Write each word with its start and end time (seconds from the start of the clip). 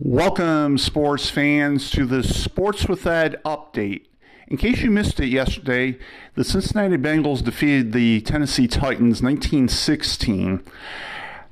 Welcome, 0.00 0.78
sports 0.78 1.28
fans, 1.28 1.90
to 1.90 2.06
the 2.06 2.22
Sports 2.22 2.86
with 2.86 3.04
Ed 3.04 3.40
update. 3.44 4.02
In 4.46 4.56
case 4.56 4.80
you 4.80 4.92
missed 4.92 5.18
it 5.18 5.26
yesterday, 5.26 5.98
the 6.36 6.44
Cincinnati 6.44 6.96
Bengals 6.96 7.42
defeated 7.42 7.90
the 7.90 8.20
Tennessee 8.20 8.68
Titans 8.68 9.20
1916. 9.20 10.62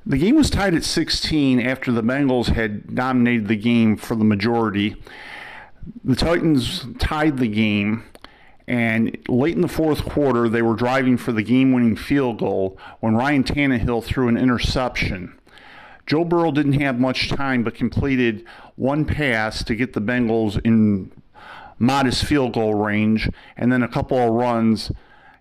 The 0.05 0.17
game 0.17 0.37
was 0.37 0.49
tied 0.49 0.75
at 0.75 0.85
16 0.85 1.59
after 1.59 1.91
the 1.91 2.01
Bengals 2.01 2.53
had 2.55 2.95
dominated 2.95 3.49
the 3.49 3.57
game 3.57 3.97
for 3.97 4.15
the 4.15 4.23
majority. 4.23 4.95
The 6.05 6.15
Titans 6.15 6.85
tied 6.99 7.39
the 7.39 7.49
game, 7.49 8.05
and 8.65 9.17
late 9.27 9.55
in 9.55 9.61
the 9.61 9.67
fourth 9.67 10.05
quarter, 10.05 10.47
they 10.47 10.61
were 10.61 10.75
driving 10.75 11.17
for 11.17 11.33
the 11.33 11.43
game 11.43 11.73
winning 11.73 11.97
field 11.97 12.39
goal 12.39 12.79
when 13.01 13.13
Ryan 13.13 13.43
Tannehill 13.43 14.05
threw 14.05 14.29
an 14.29 14.37
interception. 14.37 15.37
Joe 16.07 16.23
Burrow 16.23 16.51
didn't 16.51 16.79
have 16.79 16.99
much 16.99 17.27
time, 17.29 17.63
but 17.63 17.75
completed 17.75 18.45
one 18.77 19.03
pass 19.03 19.61
to 19.65 19.75
get 19.75 19.91
the 19.91 20.01
Bengals 20.01 20.59
in 20.63 21.11
modest 21.77 22.23
field 22.23 22.53
goal 22.53 22.75
range, 22.75 23.29
and 23.57 23.71
then 23.71 23.83
a 23.83 23.89
couple 23.89 24.17
of 24.17 24.31
runs 24.33 24.89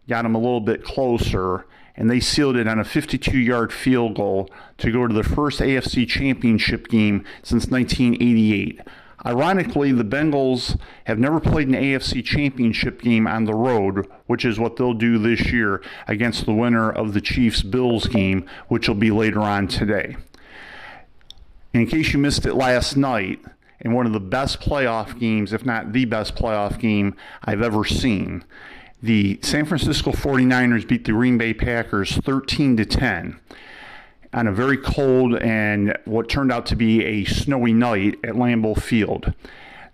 got 0.08 0.22
them 0.22 0.34
a 0.34 0.38
little 0.38 0.60
bit 0.60 0.82
closer, 0.82 1.66
and 1.94 2.10
they 2.10 2.18
sealed 2.18 2.56
it 2.56 2.66
on 2.66 2.80
a 2.80 2.84
52 2.84 3.38
yard 3.38 3.72
field 3.72 4.16
goal 4.16 4.50
to 4.78 4.90
go 4.90 5.06
to 5.06 5.14
the 5.14 5.22
first 5.22 5.60
AFC 5.60 6.06
championship 6.06 6.88
game 6.88 7.24
since 7.44 7.68
1988. 7.68 8.80
Ironically, 9.24 9.92
the 9.92 10.04
Bengals 10.04 10.78
have 11.04 11.18
never 11.18 11.38
played 11.38 11.68
an 11.68 11.74
AFC 11.74 12.24
championship 12.24 13.00
game 13.02 13.26
on 13.28 13.44
the 13.44 13.54
road, 13.54 14.06
which 14.26 14.44
is 14.44 14.58
what 14.58 14.76
they'll 14.76 14.94
do 14.94 15.18
this 15.18 15.52
year 15.52 15.80
against 16.08 16.44
the 16.44 16.52
winner 16.52 16.90
of 16.90 17.12
the 17.12 17.20
Chiefs 17.20 17.62
Bills 17.62 18.08
game, 18.08 18.48
which 18.68 18.88
will 18.88 18.96
be 18.96 19.10
later 19.12 19.40
on 19.40 19.68
today 19.68 20.16
in 21.80 21.86
case 21.86 22.12
you 22.12 22.18
missed 22.18 22.46
it 22.46 22.54
last 22.54 22.96
night, 22.96 23.40
in 23.80 23.92
one 23.92 24.06
of 24.06 24.12
the 24.12 24.20
best 24.20 24.60
playoff 24.60 25.18
games, 25.18 25.52
if 25.52 25.64
not 25.64 25.92
the 25.92 26.04
best 26.04 26.34
playoff 26.34 26.78
game 26.78 27.14
I've 27.44 27.62
ever 27.62 27.84
seen, 27.84 28.44
the 29.02 29.38
San 29.42 29.66
Francisco 29.66 30.10
49ers 30.12 30.88
beat 30.88 31.04
the 31.04 31.12
Green 31.12 31.38
Bay 31.38 31.52
Packers 31.52 32.16
13 32.16 32.76
to 32.78 32.84
10 32.84 33.38
on 34.32 34.46
a 34.46 34.52
very 34.52 34.76
cold 34.76 35.36
and 35.36 35.96
what 36.04 36.28
turned 36.28 36.50
out 36.50 36.66
to 36.66 36.76
be 36.76 37.04
a 37.04 37.24
snowy 37.24 37.72
night 37.72 38.16
at 38.24 38.34
Lambeau 38.34 38.80
Field. 38.80 39.32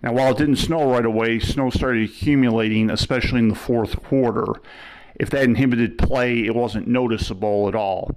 Now, 0.01 0.13
while 0.13 0.31
it 0.31 0.37
didn't 0.37 0.57
snow 0.57 0.91
right 0.91 1.05
away, 1.05 1.39
snow 1.39 1.69
started 1.69 2.09
accumulating, 2.09 2.89
especially 2.89 3.39
in 3.39 3.47
the 3.47 3.55
fourth 3.55 4.03
quarter. 4.03 4.45
If 5.15 5.29
that 5.29 5.43
inhibited 5.43 5.97
play, 5.97 6.45
it 6.45 6.55
wasn't 6.55 6.87
noticeable 6.87 7.69
at 7.69 7.75
all. 7.75 8.15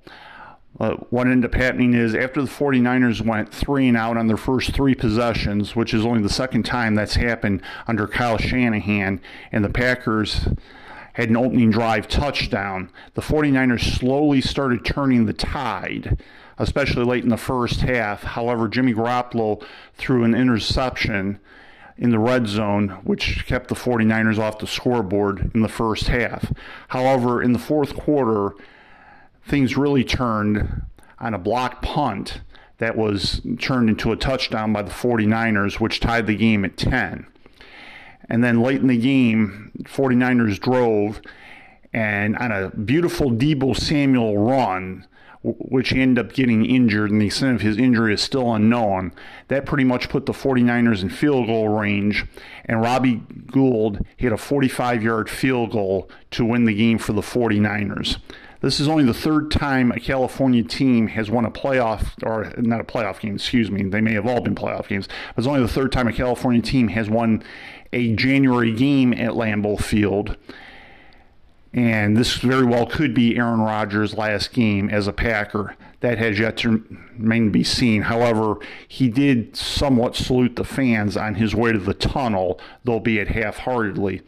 Uh, 0.79 0.95
what 1.11 1.27
ended 1.27 1.51
up 1.51 1.59
happening 1.59 1.95
is 1.95 2.15
after 2.15 2.43
the 2.43 2.49
49ers 2.49 3.25
went 3.25 3.53
three 3.53 3.89
and 3.89 3.97
out 3.97 4.17
on 4.17 4.27
their 4.27 4.37
first 4.37 4.73
three 4.73 4.95
possessions, 4.95 5.75
which 5.75 5.95
is 5.95 6.05
only 6.05 6.21
the 6.21 6.29
second 6.29 6.65
time 6.65 6.95
that's 6.95 7.15
happened 7.15 7.63
under 7.87 8.07
Kyle 8.07 8.37
Shanahan, 8.37 9.21
and 9.53 9.65
the 9.65 9.71
Packers 9.71 10.49
had 11.17 11.31
an 11.31 11.37
opening 11.37 11.71
drive 11.71 12.09
touchdown, 12.09 12.91
the 13.15 13.23
49ers 13.23 13.99
slowly 13.99 14.43
started 14.43 14.85
turning 14.85 15.25
the 15.25 15.33
tide, 15.33 16.23
especially 16.59 17.05
late 17.05 17.25
in 17.25 17.31
the 17.31 17.39
first 17.39 17.81
half. 17.81 18.23
However, 18.23 18.69
Jimmy 18.69 18.93
Garoppolo 18.93 19.65
threw 19.95 20.25
an 20.25 20.35
interception 20.35 21.41
in 21.97 22.11
the 22.11 22.19
red 22.19 22.47
zone, 22.47 23.01
which 23.05 23.47
kept 23.47 23.69
the 23.69 23.75
49ers 23.75 24.39
off 24.39 24.59
the 24.59 24.67
scoreboard 24.67 25.51
in 25.55 25.63
the 25.63 25.69
first 25.69 26.09
half. 26.09 26.53
However, 26.89 27.43
in 27.43 27.55
the 27.55 27.59
fourth 27.59 27.97
quarter, 27.97 28.53
things 29.47 29.77
really 29.77 30.05
turned 30.05 30.83
on 31.19 31.35
a 31.35 31.39
block 31.39 31.83
punt 31.83 32.41
that 32.79 32.97
was 32.97 33.41
turned 33.59 33.89
into 33.89 34.13
a 34.13 34.17
touchdown 34.17 34.73
by 34.73 34.83
the 34.83 34.91
49ers, 34.91 35.81
which 35.81 36.01
tied 36.01 36.27
the 36.27 36.37
game 36.37 36.65
at 36.65 36.77
10. 36.77 37.27
And 38.29 38.45
then 38.45 38.61
late 38.61 38.81
in 38.81 38.89
the 38.89 38.99
game, 38.99 39.73
49ers 39.85 40.61
drove, 40.61 41.21
and 41.93 42.37
on 42.37 42.53
a 42.53 42.71
beautiful 42.71 43.31
Deebo 43.31 43.77
Samuel 43.77 44.37
run, 44.37 45.07
which 45.43 45.91
he 45.91 46.03
ended 46.03 46.27
up 46.27 46.33
getting 46.33 46.67
injured, 46.67 47.11
and 47.11 47.21
the 47.21 47.27
extent 47.27 47.55
of 47.55 47.61
his 47.61 47.79
injury 47.79 48.13
is 48.13 48.21
still 48.21 48.53
unknown. 48.53 49.13
That 49.49 49.65
pretty 49.65 49.85
much 49.85 50.09
put 50.09 50.27
the 50.27 50.33
49ers 50.33 51.03
in 51.03 51.09
field 51.09 51.47
goal 51.47 51.69
range, 51.69 52.27
and 52.65 52.83
Robbie 52.83 53.23
Gould 53.47 54.05
hit 54.17 54.33
a 54.33 54.37
45 54.37 55.03
yard 55.05 55.31
field 55.31 55.71
goal 55.71 56.11
to 56.33 56.45
win 56.45 56.65
the 56.65 56.75
game 56.75 56.99
for 56.99 57.13
the 57.13 57.23
49ers. 57.23 58.19
This 58.61 58.81
is 58.81 58.89
only 58.89 59.05
the 59.05 59.15
third 59.15 59.51
time 59.51 59.93
a 59.93 60.01
California 60.01 60.63
team 60.63 61.09
has 61.09 61.31
won 61.31 61.45
a 61.45 61.51
playoff, 61.51 62.13
or 62.23 62.53
not 62.61 62.81
a 62.81 62.85
playoff 62.85 63.21
game, 63.21 63.35
excuse 63.35 63.71
me. 63.71 63.83
They 63.83 64.01
may 64.01 64.15
have 64.15 64.27
all 64.27 64.41
been 64.41 64.55
playoff 64.55 64.89
games. 64.89 65.09
But 65.35 65.41
it's 65.41 65.47
only 65.47 65.61
the 65.61 65.69
third 65.69 65.93
time 65.93 66.09
a 66.09 66.13
California 66.13 66.63
team 66.63 66.89
has 66.89 67.11
won 67.11 67.43
a 67.93 68.15
January 68.15 68.73
game 68.73 69.13
at 69.13 69.33
Lambeau 69.33 69.81
Field. 69.81 70.37
And 71.73 72.17
this 72.17 72.37
very 72.37 72.65
well 72.65 72.87
could 72.87 73.13
be 73.13 73.37
Aaron 73.37 73.61
Rodgers' 73.61 74.15
last 74.15 74.53
game 74.53 74.89
as 74.89 75.07
a 75.07 75.13
Packer. 75.13 75.77
That 76.01 76.17
has 76.17 76.39
yet 76.39 76.57
to 76.59 76.83
remain 77.19 77.47
to 77.47 77.51
be 77.51 77.65
seen. 77.65 78.03
However, 78.03 78.57
he 78.89 79.09
did 79.09 79.57
somewhat 79.57 80.17
salute 80.17 80.57
the 80.57 80.65
fans 80.65 81.17
on 81.17 81.35
his 81.35 81.55
way 81.55 81.73
to 81.73 81.79
the 81.79 81.95
tunnel, 81.95 82.59
though 82.85 83.01
be 83.01 83.19
it 83.19 83.29
half 83.29 83.59
heartedly. 83.59 84.23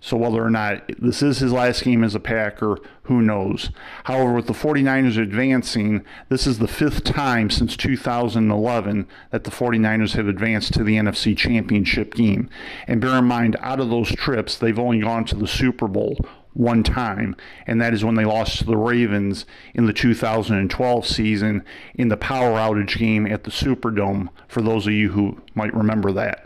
So 0.00 0.16
whether 0.16 0.42
or 0.42 0.50
not 0.50 0.90
this 0.98 1.22
is 1.22 1.38
his 1.38 1.52
last 1.52 1.82
game 1.82 2.04
as 2.04 2.14
a 2.14 2.20
Packer, 2.20 2.78
who 3.02 3.20
knows? 3.22 3.70
However, 4.04 4.34
with 4.34 4.46
the 4.46 4.52
49ers 4.52 5.20
advancing, 5.20 6.04
this 6.28 6.46
is 6.46 6.58
the 6.58 6.68
fifth 6.68 7.04
time 7.04 7.50
since 7.50 7.76
2011 7.76 9.08
that 9.30 9.44
the 9.44 9.50
49ers 9.50 10.12
have 10.12 10.28
advanced 10.28 10.74
to 10.74 10.84
the 10.84 10.96
NFC 10.96 11.36
Championship 11.36 12.14
game. 12.14 12.48
And 12.86 13.00
bear 13.00 13.18
in 13.18 13.24
mind, 13.24 13.56
out 13.60 13.80
of 13.80 13.90
those 13.90 14.14
trips, 14.14 14.56
they've 14.56 14.78
only 14.78 15.00
gone 15.00 15.24
to 15.26 15.36
the 15.36 15.48
Super 15.48 15.88
Bowl 15.88 16.18
one 16.54 16.82
time, 16.82 17.36
and 17.66 17.80
that 17.80 17.94
is 17.94 18.04
when 18.04 18.16
they 18.16 18.24
lost 18.24 18.58
to 18.58 18.64
the 18.64 18.76
Ravens 18.76 19.46
in 19.74 19.86
the 19.86 19.92
2012 19.92 21.06
season 21.06 21.64
in 21.94 22.08
the 22.08 22.16
power 22.16 22.58
outage 22.58 22.98
game 22.98 23.26
at 23.26 23.44
the 23.44 23.50
Superdome, 23.50 24.28
for 24.48 24.60
those 24.60 24.86
of 24.86 24.92
you 24.92 25.12
who 25.12 25.40
might 25.54 25.72
remember 25.72 26.10
that. 26.12 26.44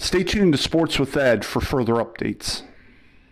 Stay 0.00 0.22
tuned 0.22 0.52
to 0.52 0.58
Sports 0.58 1.00
with 1.00 1.16
Ed 1.16 1.44
for 1.44 1.60
further 1.60 1.94
updates. 1.94 2.62